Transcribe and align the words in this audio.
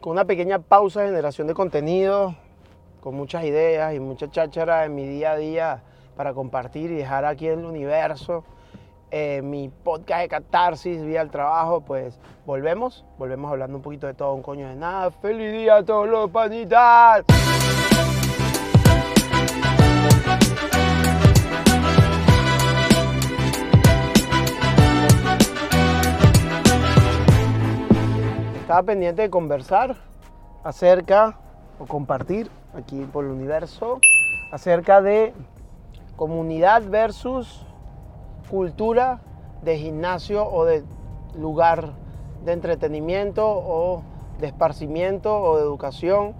con 0.00 0.12
una 0.12 0.24
pequeña 0.24 0.58
pausa 0.58 1.00
de 1.00 1.08
generación 1.08 1.46
de 1.46 1.54
contenido, 1.54 2.34
con 3.00 3.14
muchas 3.14 3.44
ideas 3.44 3.94
y 3.94 4.00
mucha 4.00 4.30
cháchara 4.30 4.84
en 4.84 4.94
mi 4.94 5.06
día 5.06 5.32
a 5.32 5.36
día 5.36 5.82
para 6.16 6.32
compartir 6.32 6.90
y 6.90 6.94
dejar 6.94 7.24
aquí 7.24 7.46
en 7.46 7.60
el 7.60 7.64
universo 7.66 8.44
eh, 9.10 9.42
mi 9.42 9.68
podcast 9.68 10.22
de 10.22 10.28
catarsis 10.28 11.02
vía 11.04 11.20
el 11.20 11.30
trabajo, 11.30 11.80
pues 11.80 12.18
volvemos, 12.46 13.04
volvemos 13.18 13.50
hablando 13.50 13.76
un 13.76 13.82
poquito 13.82 14.06
de 14.06 14.14
todo, 14.14 14.34
un 14.34 14.42
coño 14.42 14.68
de 14.68 14.76
nada. 14.76 15.10
¡Feliz 15.10 15.52
día 15.52 15.76
a 15.76 15.84
todos 15.84 16.08
los 16.08 16.30
panitas! 16.30 17.24
Estaba 28.70 28.86
pendiente 28.86 29.22
de 29.22 29.30
conversar 29.30 29.96
acerca, 30.62 31.36
o 31.80 31.86
compartir 31.86 32.48
aquí 32.72 33.04
por 33.12 33.24
el 33.24 33.32
universo, 33.32 33.98
acerca 34.52 35.02
de 35.02 35.34
comunidad 36.14 36.84
versus 36.88 37.66
cultura 38.48 39.18
de 39.62 39.76
gimnasio 39.76 40.46
o 40.48 40.64
de 40.66 40.84
lugar 41.36 41.94
de 42.44 42.52
entretenimiento 42.52 43.44
o 43.44 44.04
de 44.38 44.46
esparcimiento 44.46 45.36
o 45.36 45.56
de 45.56 45.62
educación 45.64 46.36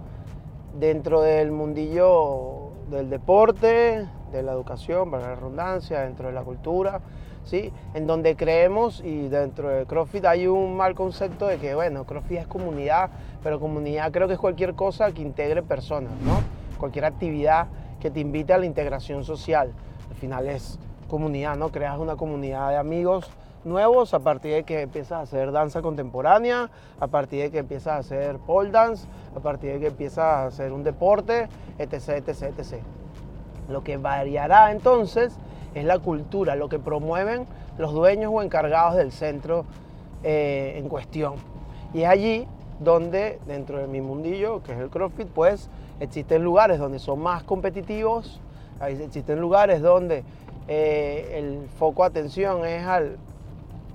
dentro 0.79 1.19
del 1.19 1.51
mundillo 1.51 2.69
del 2.89 3.09
deporte, 3.09 4.07
de 4.31 4.41
la 4.41 4.53
educación, 4.53 5.11
para 5.11 5.31
la 5.31 5.35
redundancia, 5.35 5.99
dentro 5.99 6.27
de 6.27 6.33
la 6.33 6.43
cultura, 6.43 7.01
¿sí? 7.45 7.71
En 7.93 8.07
donde 8.07 8.35
creemos 8.35 9.01
y 9.03 9.27
dentro 9.27 9.69
de 9.69 9.85
CrossFit 9.85 10.25
hay 10.25 10.47
un 10.47 10.75
mal 10.75 10.95
concepto 10.95 11.47
de 11.47 11.57
que, 11.57 11.75
bueno, 11.75 12.05
CrossFit 12.05 12.39
es 12.39 12.47
comunidad, 12.47 13.09
pero 13.43 13.59
comunidad 13.59 14.11
creo 14.11 14.27
que 14.27 14.33
es 14.33 14.39
cualquier 14.39 14.75
cosa 14.75 15.11
que 15.11 15.21
integre 15.21 15.63
personas, 15.63 16.13
¿no? 16.23 16.41
Cualquier 16.79 17.05
actividad 17.05 17.67
que 17.99 18.09
te 18.09 18.19
invite 18.19 18.53
a 18.53 18.57
la 18.57 18.65
integración 18.65 19.23
social. 19.23 19.71
Al 20.09 20.15
final 20.15 20.47
es 20.47 20.79
comunidad, 21.07 21.55
¿no? 21.55 21.69
Creas 21.69 21.97
una 21.99 22.15
comunidad 22.15 22.69
de 22.69 22.77
amigos 22.77 23.29
nuevos 23.63 24.13
a 24.13 24.19
partir 24.19 24.53
de 24.53 24.63
que 24.63 24.81
empiezas 24.81 25.11
a 25.11 25.21
hacer 25.21 25.51
danza 25.51 25.81
contemporánea, 25.81 26.69
a 26.99 27.07
partir 27.07 27.43
de 27.43 27.51
que 27.51 27.59
empiezas 27.59 27.93
a 27.93 27.97
hacer 27.97 28.37
pole 28.37 28.71
dance, 28.71 29.07
a 29.35 29.39
partir 29.39 29.73
de 29.73 29.79
que 29.79 29.87
empiezas 29.87 30.23
a 30.23 30.45
hacer 30.45 30.71
un 30.71 30.83
deporte, 30.83 31.47
etc, 31.77 32.09
etc, 32.09 32.41
etc. 32.57 32.81
Lo 33.69 33.83
que 33.83 33.97
variará 33.97 34.71
entonces 34.71 35.37
es 35.73 35.85
la 35.85 35.99
cultura, 35.99 36.55
lo 36.55 36.69
que 36.69 36.79
promueven 36.79 37.45
los 37.77 37.93
dueños 37.93 38.31
o 38.33 38.41
encargados 38.41 38.95
del 38.95 39.11
centro 39.11 39.65
eh, 40.23 40.75
en 40.77 40.89
cuestión. 40.89 41.35
Y 41.93 42.01
es 42.01 42.09
allí 42.09 42.47
donde, 42.79 43.39
dentro 43.47 43.79
de 43.79 43.87
mi 43.87 44.01
mundillo, 44.01 44.61
que 44.63 44.73
es 44.73 44.79
el 44.79 44.89
CrossFit, 44.89 45.27
pues 45.27 45.69
existen 45.99 46.43
lugares 46.43 46.79
donde 46.79 46.99
son 46.99 47.19
más 47.19 47.43
competitivos, 47.43 48.41
existen 48.87 49.39
lugares 49.39 49.81
donde 49.81 50.23
eh, 50.67 51.35
el 51.37 51.67
foco 51.77 52.03
de 52.03 52.07
atención 52.07 52.65
es 52.65 52.85
al, 52.85 53.17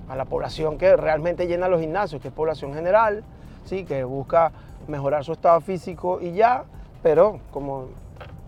a 0.07 0.15
la 0.15 0.25
población 0.25 0.77
que 0.77 0.95
realmente 0.95 1.47
llena 1.47 1.67
los 1.67 1.81
gimnasios, 1.81 2.21
que 2.21 2.29
es 2.29 2.33
población 2.33 2.73
general, 2.73 3.23
¿sí? 3.65 3.83
que 3.83 4.03
busca 4.03 4.51
mejorar 4.87 5.23
su 5.25 5.33
estado 5.33 5.59
físico 5.59 6.19
y 6.21 6.31
ya, 6.31 6.63
pero 7.03 7.39
como 7.51 7.87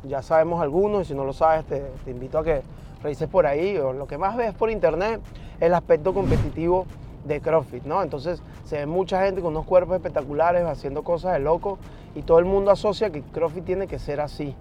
ya 0.04 0.22
sabemos 0.22 0.62
algunos, 0.62 1.02
y 1.02 1.06
si 1.06 1.14
no 1.14 1.26
lo 1.26 1.34
sabes, 1.34 1.66
te, 1.66 1.82
te 2.06 2.12
invito 2.12 2.40
a 2.40 2.44
que 2.44 2.62
revises 3.02 3.28
por 3.30 3.46
ahí, 3.46 3.78
o 3.78 3.94
lo 3.94 4.08
que 4.08 4.18
más 4.18 4.36
ves 4.36 4.54
por 4.54 4.70
internet, 4.70 5.22
el 5.60 5.74
aspecto 5.74 6.14
competitivo 6.14 6.86
de 7.26 7.42
CrossFit, 7.42 7.84
¿no? 7.84 8.02
Entonces 8.02 8.42
se 8.64 8.78
ve 8.78 8.86
mucha 8.86 9.26
gente 9.26 9.42
con 9.42 9.52
unos 9.52 9.66
cuerpos 9.66 9.96
espectaculares 9.96 10.64
haciendo 10.66 11.04
cosas 11.04 11.34
de 11.34 11.40
loco 11.40 11.78
y 12.16 12.22
todo 12.22 12.40
el 12.40 12.46
mundo 12.46 12.72
asocia 12.72 13.10
que 13.10 13.22
CrossFit 13.22 13.66
tiene 13.66 13.88
que 13.88 14.00
ser 14.00 14.22
así 14.22 14.56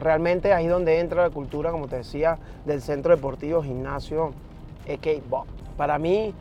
realmente 0.00 0.52
ahí 0.52 0.66
es 0.66 0.70
donde 0.70 0.98
entra 1.00 1.22
la 1.22 1.30
cultura, 1.30 1.70
como 1.70 1.88
te 1.88 1.96
decía, 1.96 2.38
del 2.64 2.82
centro 2.82 3.14
deportivo, 3.14 3.62
gimnasio, 3.62 4.32
AK 4.88 5.22
Para 5.76 5.98
mí, 5.98 6.34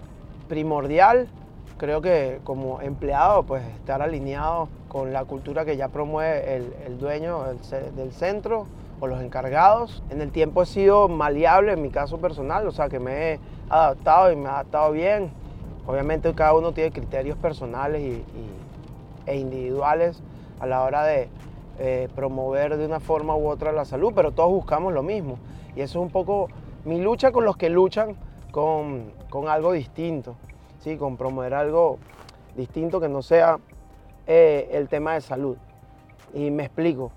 primordial, 0.48 1.28
creo 1.78 2.02
que 2.02 2.40
como 2.44 2.82
empleado, 2.82 3.44
pues 3.44 3.64
estar 3.76 4.02
alineado 4.02 4.70
con 4.88 5.14
la 5.14 5.26
cultura 5.26 5.66
que 5.66 5.78
ya 5.78 5.88
promueve 5.88 6.56
el, 6.86 6.98
dueño 7.00 7.44
del, 7.96 8.12
centro 8.12 8.68
o 9.04 9.08
los 9.08 9.22
encargados. 9.22 10.02
En 10.10 10.22
el 10.22 10.32
tiempo 10.32 10.64
he 10.64 10.66
sido 10.66 11.10
maleable 11.10 11.74
en 11.74 11.82
mi 11.82 11.90
caso 11.90 12.20
personal, 12.20 12.66
o 12.66 12.72
sea 12.72 12.88
que 12.88 13.00
me 13.02 13.34
he 13.34 13.40
adaptado 13.70 14.32
y 14.32 14.38
me 14.38 14.46
he 14.46 14.48
adaptado 14.48 14.94
bien. 14.94 15.30
Obviamente 15.86 16.34
cada 16.34 16.54
uno 16.54 16.72
tiene 16.72 16.92
criterios 16.92 17.38
personales 17.38 18.22
e 19.26 19.38
individuales 19.38 20.24
a 20.62 20.68
la 20.68 20.84
hora 20.84 21.04
de, 21.04 21.28
eh, 21.80 22.08
promover 22.16 22.78
de 22.78 22.86
una 22.86 23.02
forma 23.02 23.36
u 23.36 23.50
otra 23.50 23.74
la 23.74 23.84
salud, 23.84 24.14
pero 24.16 24.32
todos 24.32 24.52
buscamos 24.52 24.94
lo 24.94 25.04
mismo. 25.04 25.38
Y 25.76 25.82
eso 25.82 26.00
es 26.00 26.06
un 26.06 26.12
poco 26.12 26.48
mi 26.86 27.02
lucha 27.02 27.34
con 27.34 27.44
los 27.44 27.58
que 27.58 27.70
luchan 27.70 28.16
con, 28.52 29.12
algo 29.50 29.74
distinto, 29.74 30.36
¿sí? 30.80 30.96
con 30.96 31.18
promover 31.18 31.56
algo 31.56 31.98
distinto 32.56 33.02
que 33.02 33.10
no 33.10 33.22
sea 33.22 33.60
eh, 34.28 34.70
el 34.72 34.88
tema 34.88 35.16
de 35.16 35.22
salud. 35.22 35.58
Y 36.34 36.52
me 36.52 36.64
explico, 36.64 37.12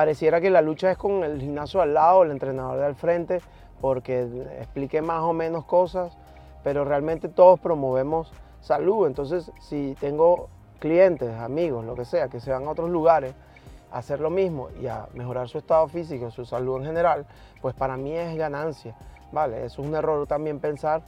pareciera 0.00 0.40
que 0.40 0.48
la 0.48 0.62
lucha 0.62 0.90
es 0.90 0.96
con 0.96 1.24
el 1.24 1.38
gimnasio 1.42 1.82
al 1.82 1.92
lado, 1.92 2.22
el 2.22 2.30
entrenador 2.30 2.78
de 2.78 2.86
al 2.86 2.94
frente, 2.94 3.42
porque 3.82 4.22
explique 4.58 5.02
más 5.02 5.20
o 5.20 5.34
menos 5.34 5.66
cosas, 5.66 6.16
pero 6.64 6.86
realmente 6.86 7.28
todos 7.28 7.60
promovemos 7.60 8.32
salud. 8.62 9.06
Entonces, 9.06 9.52
si 9.60 9.94
tengo 10.00 10.48
clientes, 10.78 11.28
amigos, 11.34 11.84
lo 11.84 11.94
que 11.94 12.06
sea, 12.06 12.28
que 12.28 12.40
se 12.40 12.50
van 12.50 12.66
a 12.66 12.70
otros 12.70 12.88
lugares, 12.88 13.34
hacer 13.92 14.20
lo 14.20 14.30
mismo 14.30 14.68
y 14.80 14.86
a 14.86 15.06
mejorar 15.12 15.50
su 15.50 15.58
estado 15.58 15.86
físico, 15.86 16.30
su 16.30 16.46
salud 16.46 16.78
en 16.78 16.86
general, 16.86 17.26
pues 17.60 17.74
para 17.74 17.98
mí 17.98 18.16
es 18.16 18.38
ganancia. 18.38 18.96
¿vale? 19.32 19.66
Es 19.66 19.78
un 19.78 19.94
error 19.94 20.26
también 20.26 20.60
pensar 20.60 21.02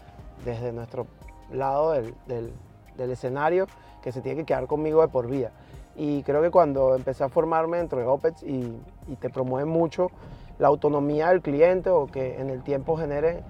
desde 0.45 0.71
nuestro 0.71 1.07
lado 1.51 1.93
del, 1.93 2.53
escenario 2.99 3.69
que 4.03 4.13
se 4.13 4.21
tiene 4.21 4.41
que 4.41 4.45
quedar 4.45 4.67
conmigo 4.67 5.01
de 5.01 5.09
por 5.09 5.29
vida. 5.29 5.51
Y 5.97 6.23
creo 6.23 6.41
que 6.41 6.51
cuando 6.51 6.95
empecé 6.95 7.25
a 7.25 7.29
formarme 7.29 7.77
dentro 7.79 7.99
de 7.99 8.07
OPEX 8.07 8.43
y, 8.43 8.79
te 9.21 9.31
promueve 9.31 9.69
mucho 9.69 10.11
la 10.59 10.69
autonomía 10.69 11.29
del 11.29 11.43
cliente 11.43 11.91
o 11.91 12.07
que 12.07 12.41
en 12.41 12.49
el 12.51 12.63
tiempo 12.63 12.97
genere, 12.97 13.43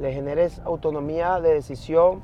le 0.00 0.12
generes 0.12 0.60
autonomía 0.64 1.40
de 1.40 1.54
decisión 1.54 2.22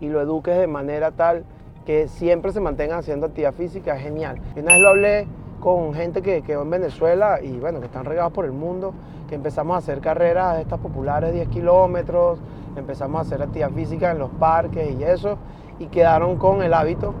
y 0.00 0.08
lo 0.08 0.20
eduques 0.20 0.56
de 0.56 0.66
manera 0.66 1.10
tal 1.10 1.44
que 1.84 2.08
siempre 2.08 2.52
se 2.52 2.60
mantenga 2.60 2.98
haciendo 2.98 3.26
actividad 3.26 3.52
física, 3.52 3.96
es 3.96 4.02
genial. 4.02 4.40
Una 4.56 4.72
vez 4.72 4.80
lo 4.80 4.88
hablé 4.88 5.26
con 5.60 5.92
gente 5.92 6.22
que 6.22 6.42
quedó 6.42 6.62
en 6.62 6.70
Venezuela 6.70 7.40
y 7.42 7.58
bueno, 7.58 7.80
que 7.80 7.86
están 7.86 8.04
regados 8.04 8.32
por 8.32 8.44
el 8.44 8.52
mundo, 8.52 8.94
que 9.28 9.34
empezamos 9.34 9.74
a 9.74 9.78
hacer 9.78 10.00
carreras 10.00 10.56
de 10.56 10.62
estas 10.62 10.80
populares 10.80 11.32
10 11.32 11.48
kilómetros, 11.48 12.38
empezamos 12.76 13.18
a 13.18 13.22
hacer 13.22 13.42
actividad 13.42 13.70
física 13.70 14.10
en 14.10 14.18
los 14.18 14.30
parques 14.30 14.98
y 14.98 15.02
eso, 15.04 15.36
y 15.78 15.86
quedaron 15.86 16.36
con 16.36 16.62
el 16.62 16.74
hábito. 16.74 17.14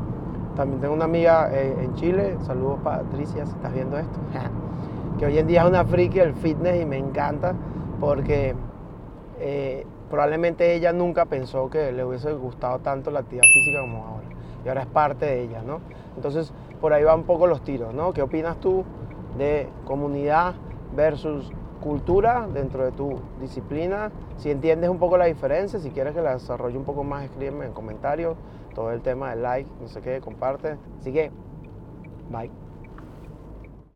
También 0.56 0.80
tengo 0.80 0.94
una 0.94 1.04
amiga 1.04 1.50
eh, 1.52 1.74
en 1.82 1.94
Chile, 1.94 2.36
saludos 2.42 2.80
Patricia 2.82 3.46
si 3.46 3.52
estás 3.52 3.72
viendo 3.72 3.98
esto, 3.98 4.18
que 5.18 5.26
hoy 5.26 5.38
en 5.38 5.46
día 5.46 5.62
es 5.62 5.68
una 5.68 5.84
friki 5.84 6.18
del 6.18 6.34
fitness 6.34 6.82
y 6.82 6.84
me 6.84 6.98
encanta 6.98 7.54
porque 8.00 8.54
eh, 9.38 9.86
probablemente 10.10 10.74
ella 10.74 10.92
nunca 10.92 11.26
pensó 11.26 11.70
que 11.70 11.92
le 11.92 12.04
hubiese 12.04 12.32
gustado 12.32 12.80
tanto 12.80 13.10
la 13.10 13.20
actividad 13.20 13.44
física 13.44 13.80
como 13.80 14.04
ahora, 14.04 14.26
y 14.64 14.68
ahora 14.68 14.82
es 14.82 14.86
parte 14.88 15.26
de 15.26 15.42
ella, 15.42 15.62
¿no? 15.62 15.80
Entonces, 16.16 16.52
por 16.80 16.92
ahí 16.92 17.04
van 17.04 17.20
un 17.20 17.24
poco 17.24 17.46
los 17.46 17.62
tiros, 17.62 17.94
¿no? 17.94 18.12
¿Qué 18.12 18.20
opinas 18.20 18.58
tú 18.58 18.84
de 19.38 19.68
comunidad 19.84 20.54
versus 20.96 21.52
cultura 21.80 22.46
dentro 22.52 22.84
de 22.84 22.92
tu 22.92 23.18
disciplina? 23.40 24.10
Si 24.38 24.50
entiendes 24.50 24.90
un 24.90 24.98
poco 24.98 25.16
la 25.18 25.26
diferencia, 25.26 25.78
si 25.78 25.90
quieres 25.90 26.14
que 26.14 26.20
la 26.20 26.34
desarrolle 26.34 26.78
un 26.78 26.84
poco 26.84 27.04
más, 27.04 27.24
escríbeme 27.24 27.66
en 27.66 27.72
comentarios 27.72 28.36
todo 28.74 28.92
el 28.92 29.02
tema 29.02 29.30
del 29.30 29.42
like, 29.42 29.70
no 29.80 29.88
sé 29.88 30.00
qué, 30.00 30.20
comparte. 30.20 30.76
Así 31.00 31.12
que, 31.12 31.30
bye. 32.30 32.69